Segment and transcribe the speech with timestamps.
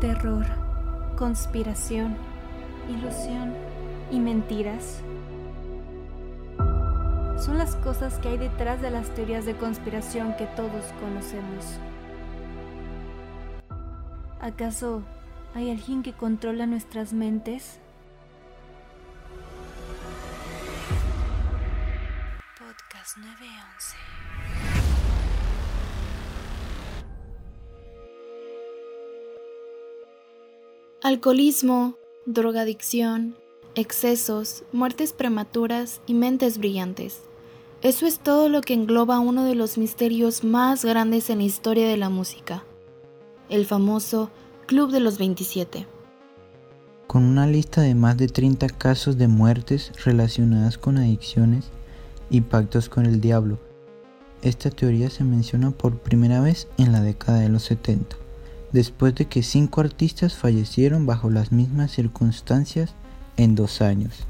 [0.00, 0.46] Terror,
[1.18, 2.16] conspiración,
[2.88, 3.52] ilusión
[4.10, 5.02] y mentiras.
[7.38, 11.78] Son las cosas que hay detrás de las teorías de conspiración que todos conocemos.
[14.40, 15.02] ¿Acaso
[15.54, 17.78] hay alguien que controla nuestras mentes?
[31.10, 33.34] Alcoholismo, drogadicción,
[33.74, 37.22] excesos, muertes prematuras y mentes brillantes.
[37.82, 41.88] Eso es todo lo que engloba uno de los misterios más grandes en la historia
[41.88, 42.62] de la música
[43.48, 44.30] el famoso
[44.66, 45.84] Club de los 27.
[47.08, 51.70] Con una lista de más de 30 casos de muertes relacionadas con adicciones
[52.30, 53.58] y pactos con el diablo.
[54.42, 58.16] Esta teoría se menciona por primera vez en la década de los 70,
[58.72, 62.94] después de que cinco artistas fallecieron bajo las mismas circunstancias
[63.36, 64.26] en dos años.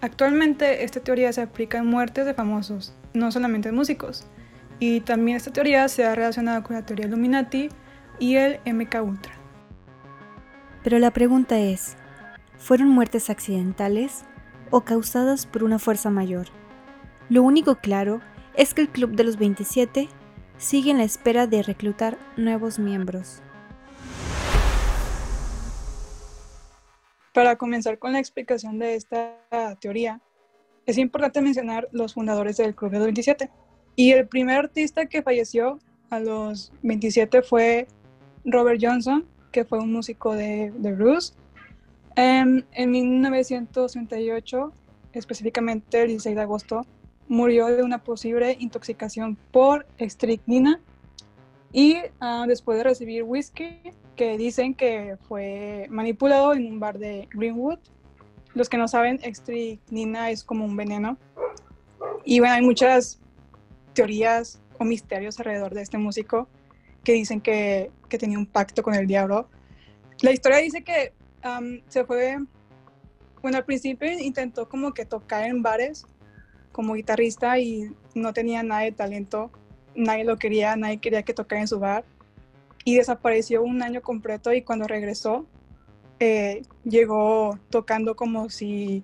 [0.00, 4.24] Actualmente esta teoría se aplica en muertes de famosos, no solamente en músicos.
[4.78, 7.68] Y también esta teoría se ha relacionado con la teoría Illuminati
[8.18, 9.32] y el MK Ultra.
[10.82, 11.96] Pero la pregunta es,
[12.56, 14.24] ¿fueron muertes accidentales
[14.70, 16.46] o causadas por una fuerza mayor?
[17.28, 18.22] Lo único claro
[18.54, 20.08] es que el Club de los 27
[20.56, 23.42] sigue en la espera de reclutar nuevos miembros.
[27.40, 29.34] Para comenzar con la explicación de esta
[29.80, 30.20] teoría,
[30.84, 33.48] es importante mencionar los fundadores del Club de los 27.
[33.96, 35.78] Y el primer artista que falleció
[36.10, 37.88] a los 27 fue
[38.44, 41.34] Robert Johnson, que fue un músico de, de blues.
[42.14, 44.72] en 1938,
[45.14, 46.86] específicamente el 16 de agosto,
[47.26, 50.78] murió de una posible intoxicación por estricnina
[51.72, 53.80] y ah, después de recibir whisky
[54.16, 57.78] que dicen que fue manipulado en un bar de Greenwood.
[58.54, 61.16] Los que no saben, estricnina es como un veneno.
[62.24, 63.20] Y bueno, hay muchas
[63.94, 66.48] teorías o misterios alrededor de este músico
[67.04, 69.48] que dicen que, que tenía un pacto con el diablo.
[70.20, 71.14] La historia dice que
[71.88, 72.38] se fue,
[73.40, 76.04] bueno, al principio intentó como que tocar en bares
[76.72, 79.50] como guitarrista y no tenía nada de talento,
[79.94, 82.04] nadie lo quería, nadie quería que tocara en su bar
[82.84, 85.46] y desapareció un año completo y cuando regresó
[86.18, 89.02] eh, llegó tocando como si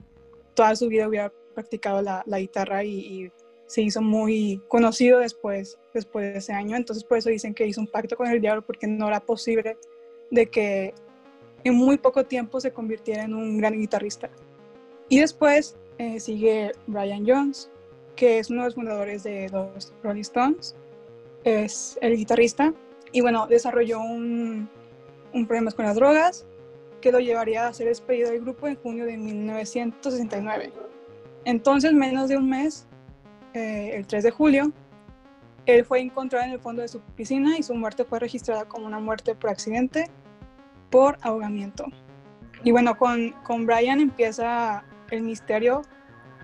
[0.55, 3.33] toda su vida hubiera practicado la, guitarra y, y
[3.67, 6.77] se hizo muy conocido después, después de ese año.
[6.77, 9.77] Entonces por eso dicen que hizo un pacto con el diablo porque no era posible
[10.31, 10.95] de que
[11.65, 14.31] en muy poco tiempo se convirtiera en un gran guitarrista.
[15.09, 17.71] Y después eh, sigue Brian Jones,
[18.17, 20.75] que es uno de los fundadores de los Rolling Stones.
[21.45, 22.73] Es el guitarrista.
[23.13, 24.69] Y bueno, desarrolló un,
[25.33, 26.47] un problema con las drogas
[27.01, 30.73] que lo llevaría a ser despedido del grupo en junio de 1969.
[31.45, 32.87] Entonces, menos de un mes
[33.55, 34.73] eh, el 3 de julio.
[35.67, 38.87] Él fue encontrado en el fondo de su piscina y su muerte fue registrada como
[38.87, 40.11] una muerte por accidente
[40.91, 41.87] por ahogamiento.
[42.65, 45.83] Y bueno, con, con Brian empieza el misterio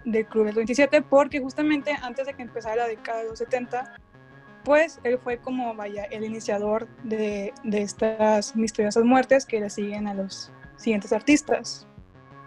[0.05, 3.95] del Club del 27 porque justamente antes de que empezara la década de los 70,
[4.65, 10.15] pues él fue como, vaya, el iniciador de, estas misteriosas muertes que le siguen a
[10.15, 11.87] los siguientes artistas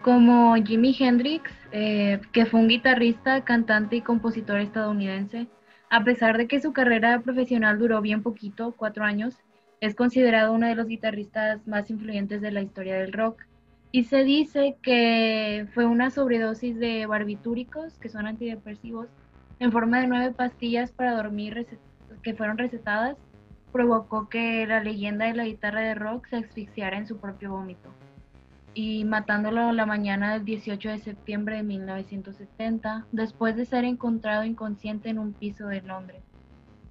[0.02, 5.48] como Jimi Hendrix, eh, que fue un guitarrista, cantante y compositor estadounidense.
[5.90, 9.40] A pesar de que su carrera profesional duró bien poquito, cuatro años,
[9.82, 13.48] es considerado uno de los guitarristas más influyentes de la historia del rock.
[13.96, 19.08] Y se dice que fue una sobredosis de barbitúricos, que son antidepresivos,
[19.60, 21.66] en forma de nueve pastillas para dormir
[22.22, 23.16] que fueron recetadas,
[23.72, 27.90] provocó que la leyenda de la guitarra de rock se asfixiara en su propio vómito
[28.74, 35.08] y matándolo la mañana del 18 de septiembre de 1970, después de ser encontrado inconsciente
[35.08, 36.22] en un piso de Londres.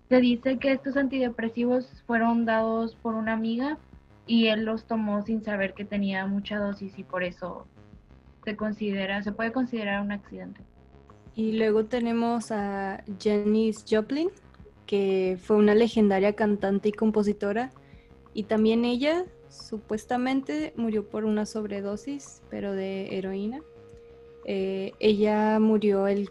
[0.09, 3.77] Se dice que estos antidepresivos fueron dados por una amiga
[4.27, 7.67] y él los tomó sin saber que tenía mucha dosis y por eso
[8.45, 10.61] se considera, se puede considerar un accidente.
[11.35, 14.31] Y luego tenemos a Janis Joplin,
[14.87, 17.71] que fue una legendaria cantante y compositora,
[18.35, 23.63] y también ella supuestamente murió por una sobredosis, pero de heroína.
[24.45, 26.31] Eh, ella murió el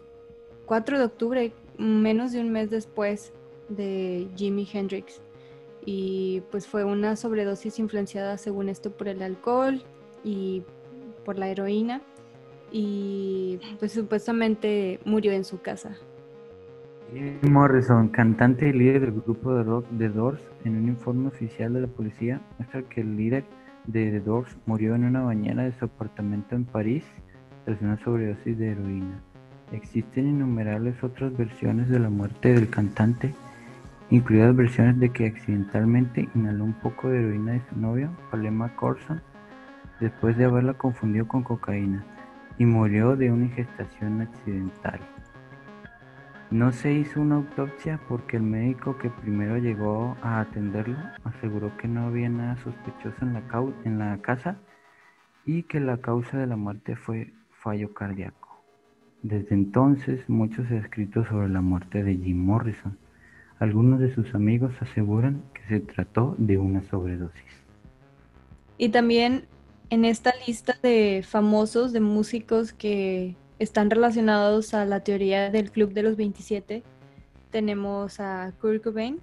[0.66, 3.32] 4 de octubre, menos de un mes después
[3.68, 5.20] de Jimi Hendrix.
[5.84, 9.82] Y pues fue una sobredosis influenciada, según esto, por el alcohol
[10.22, 10.62] y
[11.24, 12.00] por la heroína.
[12.70, 15.96] Y pues supuestamente murió en su casa.
[17.12, 21.74] Jim Morrison, cantante y líder del grupo de rock The Doors, en un informe oficial
[21.74, 23.44] de la policía muestra que el líder
[23.86, 27.04] de The Doors murió en una bañera de su apartamento en París
[27.64, 29.22] tras una sobredosis de heroína.
[29.72, 33.32] Existen innumerables otras versiones de la muerte del cantante,
[34.14, 39.20] incluidas versiones de que accidentalmente inhaló un poco de heroína de su novia, Palema Corson,
[40.00, 42.04] después de haberla confundido con cocaína,
[42.58, 45.00] y murió de una ingestación accidental.
[46.50, 51.88] No se hizo una autopsia porque el médico que primero llegó a atenderlo aseguró que
[51.88, 53.42] no había nada sospechoso en la,
[53.84, 54.58] en la casa
[55.44, 58.62] y que la causa de la muerte fue fallo cardíaco.
[59.22, 62.98] Desde entonces, muchos escritos sobre la muerte de Jim Morrison.
[63.64, 67.42] Algunos de sus amigos aseguran que se trató de una sobredosis.
[68.76, 69.46] Y también
[69.88, 75.94] en esta lista de famosos, de músicos que están relacionados a la teoría del Club
[75.94, 76.82] de los 27.
[77.50, 79.18] Tenemos a Kurt Cobain,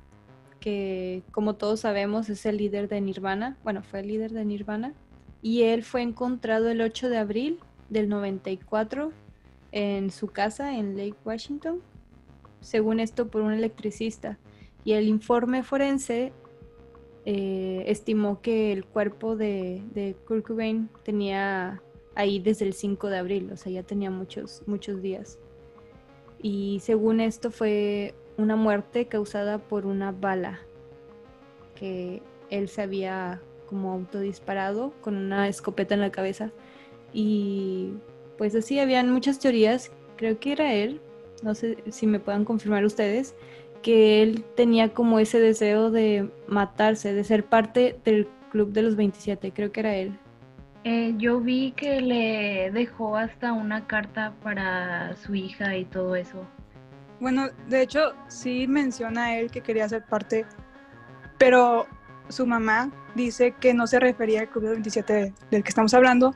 [0.59, 4.95] que como todos sabemos es el líder de Nirvana, bueno, fue el líder de Nirvana,
[5.43, 7.59] y él fue encontrado el 8 de abril
[7.89, 9.11] del 94
[9.71, 11.83] en su casa en Lake Washington,
[12.61, 14.37] según esto por un electricista.
[14.83, 16.31] Y el informe forense
[17.25, 21.81] eh, estimó que el cuerpo de, de Kurt Cobain tenía
[22.15, 25.37] ahí desde el 5 de abril, o sea, ya tenía muchos, muchos días.
[26.41, 30.59] Y según esto fue una muerte causada por una bala
[31.75, 36.51] que él se había como autodisparado con una escopeta en la cabeza.
[37.13, 37.93] Y
[38.37, 41.01] pues así habían muchas teorías, creo que era él,
[41.41, 43.35] no sé si me puedan confirmar ustedes,
[43.81, 48.95] que él tenía como ese deseo de matarse, de ser parte del club de los
[48.95, 50.17] 27, creo que era él.
[50.83, 56.45] Eh, yo vi que le dejó hasta una carta para su hija y todo eso.
[57.19, 60.45] Bueno, de hecho, sí menciona él que quería ser parte,
[61.37, 61.85] pero
[62.29, 66.33] su mamá dice que no se refería al club de 27 del que estamos hablando,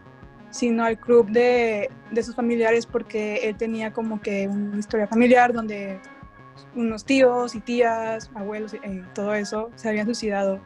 [0.56, 5.52] sino al club de, de sus familiares porque él tenía como que una historia familiar
[5.52, 6.00] donde
[6.74, 10.62] unos tíos y tías, abuelos, y eh, todo eso se habían suicidado.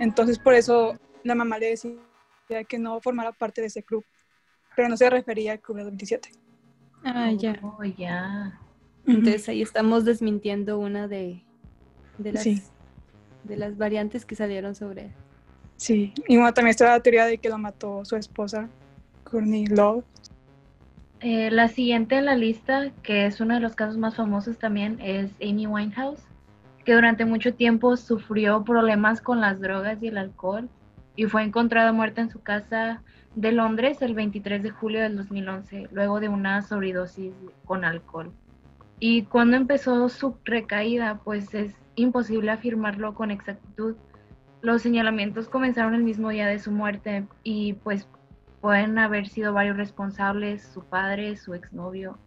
[0.00, 1.94] Entonces por eso la mamá le decía
[2.68, 4.04] que no formara parte de ese club,
[4.74, 6.30] pero no se refería al club de 27.
[7.04, 7.56] Ah, ya.
[7.62, 8.60] Oh, ya.
[9.06, 11.44] Entonces ahí estamos desmintiendo una de,
[12.18, 12.44] de, las,
[13.44, 15.12] de las variantes que salieron sobre él.
[15.76, 18.68] Sí, y bueno, también está la teoría de que lo mató su esposa,
[19.30, 20.04] Courtney Love.
[21.20, 24.98] Eh, la siguiente en la lista, que es uno de los casos más famosos también,
[25.00, 26.22] es Amy Winehouse,
[26.84, 30.68] que durante mucho tiempo sufrió problemas con las drogas y el alcohol
[31.16, 33.02] y fue encontrada muerta en su casa
[33.34, 37.34] de Londres el 23 de julio del 2011, luego de una sobredosis
[37.66, 38.32] con alcohol.
[38.98, 43.96] Y cuando empezó su recaída, pues es imposible afirmarlo con exactitud.
[44.62, 48.08] Los señalamientos comenzaron el mismo día de su muerte y pues
[48.60, 52.18] pueden haber sido varios responsables, su padre, su exnovio,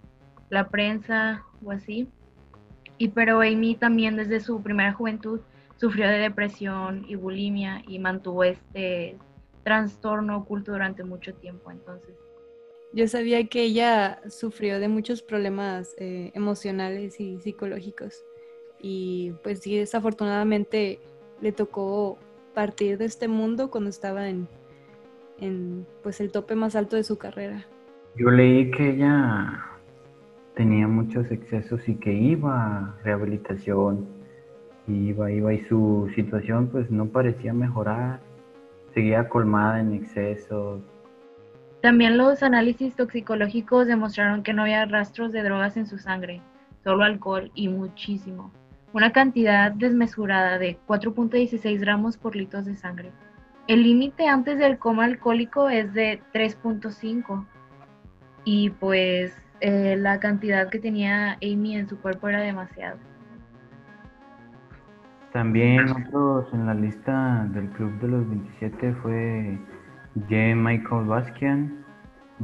[0.50, 2.08] la prensa o así.
[2.98, 5.42] Y pero Amy también desde su primera juventud
[5.78, 9.18] sufrió de depresión y bulimia y mantuvo este
[9.64, 11.72] trastorno oculto durante mucho tiempo.
[11.72, 12.16] Entonces,
[12.94, 18.24] yo sabía que ella sufrió de muchos problemas eh, emocionales y psicológicos
[18.80, 21.00] y pues sí, desafortunadamente
[21.42, 22.20] le tocó
[22.54, 24.48] partir de este mundo cuando estaba en,
[25.40, 27.66] en pues el tope más alto de su carrera.
[28.16, 29.66] Yo leí que ella
[30.56, 34.08] tenía muchos excesos y que iba a rehabilitación
[34.88, 38.20] iba, iba y su situación pues no parecía mejorar,
[38.94, 40.82] seguía colmada en exceso.
[41.82, 46.42] También los análisis toxicológicos demostraron que no había rastros de drogas en su sangre,
[46.84, 48.52] solo alcohol y muchísimo.
[48.94, 53.12] Una cantidad desmesurada de 4.16 gramos por litro de sangre.
[53.68, 57.46] El límite antes del coma alcohólico es de 3.5
[58.44, 62.98] y pues eh, la cantidad que tenía Amy en su cuerpo era demasiado.
[65.32, 69.58] También otros en la lista del Club de los 27 fue
[70.16, 70.56] J.
[70.56, 71.86] Michael Bastian,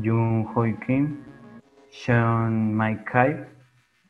[0.02, 1.20] Jung Hoi Kim,
[1.92, 3.46] Sean Mike Kai,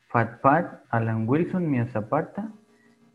[0.08, 2.50] Fat Pat, Alan Wilson, Mia Zapata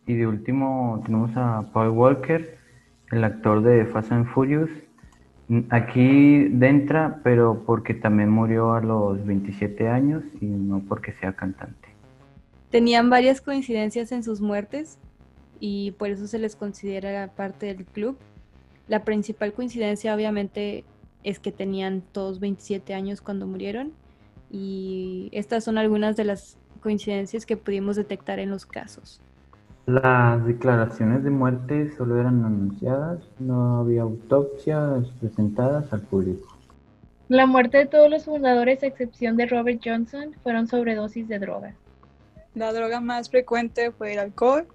[0.06, 2.58] y de último tenemos a Paul Walker,
[3.12, 4.70] el actor de Fast and Furious.
[5.70, 11.90] Aquí entra, pero porque también murió a los 27 años y no porque sea cantante.
[12.72, 14.98] Tenían varias coincidencias en sus muertes
[15.60, 18.18] y por eso se les considera parte del club.
[18.88, 20.84] La principal coincidencia obviamente
[21.24, 23.94] es que tenían todos 27 años cuando murieron
[24.52, 29.22] y estas son algunas de las coincidencias que pudimos detectar en los casos.
[29.86, 36.48] Las declaraciones de muerte solo eran anunciadas, no había autopsias presentadas al público.
[37.28, 41.76] La muerte de todos los fundadores, a excepción de Robert Johnson, fueron sobredosis de droga.
[42.56, 44.66] La droga más frecuente fue el alcohol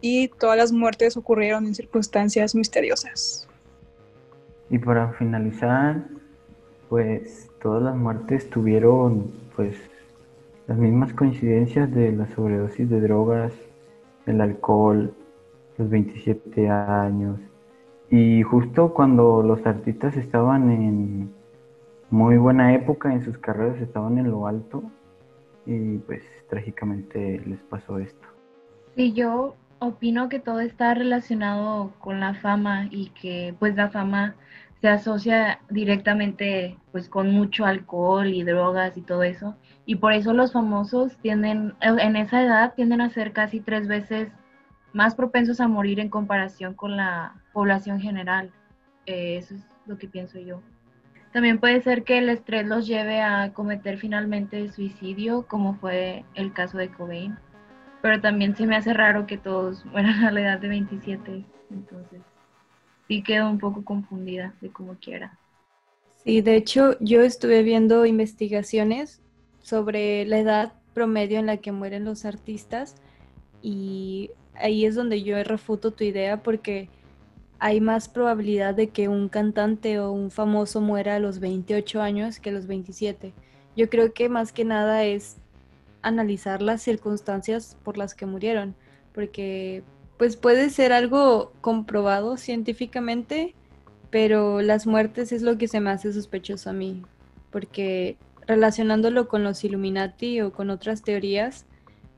[0.00, 3.46] y todas las muertes ocurrieron en circunstancias misteriosas.
[4.70, 6.04] Y para finalizar,
[6.88, 9.76] pues todas las muertes tuvieron pues
[10.66, 13.52] las mismas coincidencias de la sobredosis de drogas,
[14.26, 15.14] el alcohol,
[15.78, 17.40] los 27 años.
[18.10, 21.34] Y justo cuando los artistas estaban en
[22.10, 24.82] muy buena época en sus carreras, estaban en lo alto
[25.66, 28.28] y pues trágicamente les pasó esto.
[28.94, 34.36] Sí, yo opino que todo está relacionado con la fama y que pues la fama
[34.84, 39.56] se asocia directamente pues con mucho alcohol y drogas y todo eso.
[39.86, 44.28] Y por eso los famosos tienden, en esa edad tienden a ser casi tres veces
[44.92, 48.50] más propensos a morir en comparación con la población general.
[49.06, 50.60] Eh, eso es lo que pienso yo.
[51.32, 56.52] También puede ser que el estrés los lleve a cometer finalmente suicidio, como fue el
[56.52, 57.38] caso de Cobain.
[58.02, 61.42] Pero también se me hace raro que todos mueran a la edad de 27.
[61.70, 62.20] Entonces,
[63.08, 65.38] sí quedo un poco confundida de cómo quiera.
[66.24, 69.20] Sí, de hecho yo estuve viendo investigaciones
[69.60, 72.96] sobre la edad promedio en la que mueren los artistas
[73.62, 76.88] y ahí es donde yo refuto tu idea porque
[77.58, 82.38] hay más probabilidad de que un cantante o un famoso muera a los 28 años
[82.38, 83.32] que a los 27.
[83.76, 85.36] Yo creo que más que nada es
[86.02, 88.74] analizar las circunstancias por las que murieron,
[89.12, 89.82] porque
[90.18, 93.54] pues puede ser algo comprobado científicamente,
[94.10, 97.02] pero las muertes es lo que se me hace sospechoso a mí,
[97.50, 98.16] porque
[98.46, 101.66] relacionándolo con los Illuminati o con otras teorías,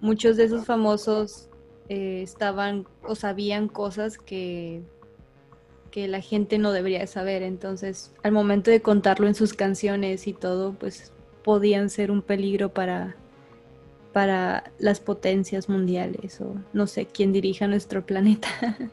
[0.00, 1.48] muchos de esos famosos
[1.88, 4.82] eh, estaban o sabían cosas que,
[5.90, 10.32] que la gente no debería saber, entonces al momento de contarlo en sus canciones y
[10.32, 11.12] todo, pues
[11.42, 13.16] podían ser un peligro para,
[14.16, 18.48] para las potencias mundiales o no sé quién dirija nuestro planeta.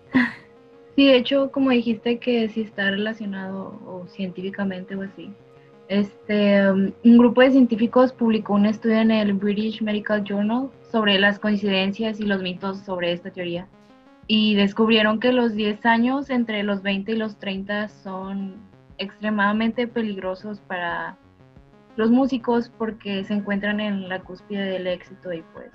[0.96, 5.32] Sí, de hecho, como dijiste que si está relacionado o científicamente o así.
[5.88, 11.18] Este, um, un grupo de científicos publicó un estudio en el British Medical Journal sobre
[11.18, 13.68] las coincidencias y los mitos sobre esta teoría.
[14.28, 18.58] Y descubrieron que los 10 años entre los 20 y los 30 son
[19.00, 21.18] extremadamente peligrosos para
[21.96, 25.72] los músicos porque se encuentran en la cúspide del éxito y pues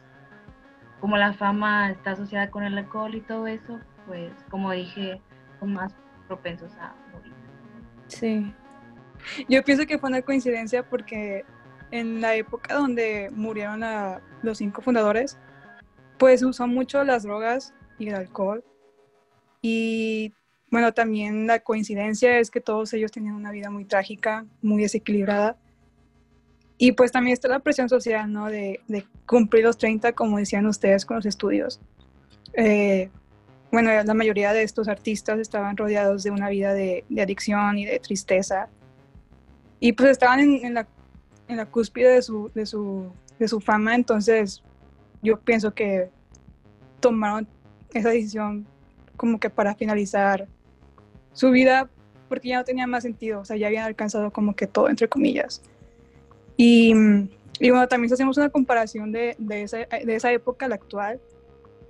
[1.01, 5.21] como la fama está asociada con el alcohol y todo eso, pues como dije,
[5.61, 5.95] son más
[6.27, 7.33] propensos a morir.
[8.09, 8.53] Sí.
[9.49, 11.45] Yo pienso que fue una coincidencia porque
[11.91, 13.83] en la época donde murieron
[14.43, 15.39] los cinco fundadores,
[16.19, 18.65] pues usó mucho las drogas y el alcohol.
[19.63, 20.35] Y
[20.71, 25.57] bueno, también la coincidencia es que todos ellos tenían una vida muy trágica, muy desequilibrada.
[26.79, 28.47] Y pues también está la presión social, ¿no?
[28.47, 28.81] De,
[29.27, 31.81] cumplir los 30, como decían ustedes, con los estudios.
[32.55, 33.11] Eh,
[33.71, 37.99] bueno, la mayoría de estos artistas estaban rodeados de una vida de, adicción y de
[37.99, 38.69] tristeza.
[39.81, 40.87] Y pues estaban en, la,
[41.49, 44.63] en la, cúspide de su, de, su, de su fama, entonces
[45.23, 46.11] yo pienso que
[47.01, 47.47] tomaron
[47.93, 48.67] esa decisión
[49.17, 50.47] como que para finalizar
[51.33, 51.89] su vida
[52.29, 55.09] porque ya no tenía más sentido, o sea, ya habían alcanzado como que todo, entre
[55.09, 55.63] comillas.
[56.61, 56.93] Y,
[57.61, 61.21] bueno, también si hacemos una comparación de, de, esa, de esa época a la actual,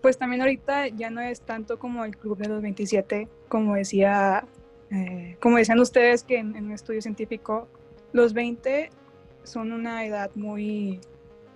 [0.03, 4.45] pues también ahorita ya no es tanto como el club de los 27, como decía,
[4.91, 7.67] eh, como decían ustedes que en, un estudio científico,
[8.13, 8.91] los 20
[9.43, 11.01] son una edad muy,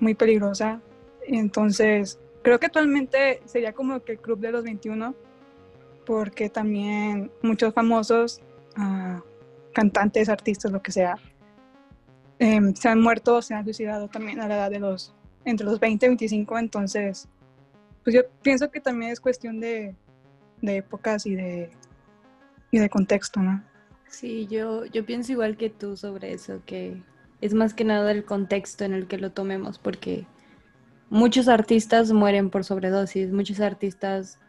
[0.00, 0.80] muy peligrosa.
[1.26, 5.14] Entonces, creo que actualmente sería como que el club de los 21,
[6.06, 8.40] porque también muchos famosos,
[8.78, 9.20] uh,
[9.72, 11.16] cantantes, artistas, lo que sea,
[12.42, 15.78] Em, se han muerto se han suicidado también a la edad de los, entre los
[15.78, 17.28] 20 y 25, entonces,
[18.02, 19.94] pues yo pienso que también es cuestión de,
[20.60, 21.70] de épocas y de,
[22.72, 23.62] y de contexto, ¿no?
[24.08, 27.00] Sí, yo, yo pienso igual que tú sobre eso, que
[27.40, 30.26] es más que nada el contexto en el que lo tomemos, porque
[31.10, 34.40] muchos artistas mueren por sobredosis, muchos artistas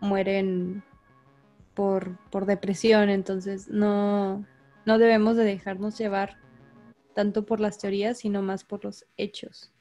[0.00, 0.82] mueren
[1.74, 4.46] por, por depresión, entonces no,
[4.86, 6.42] no debemos de dejarnos llevar
[7.14, 9.72] tanto por las teorías, sino más por los hechos.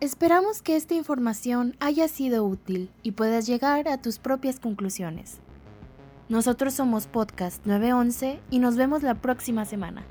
[0.00, 5.40] Esperamos que esta información haya sido útil y puedas llegar a tus propias conclusiones.
[6.30, 10.06] Nosotros somos Podcast 911 y nos vemos la próxima semana.